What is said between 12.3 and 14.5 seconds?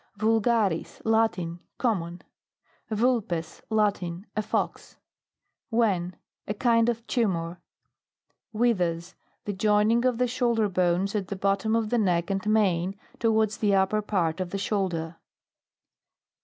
and mane, towards the upper part of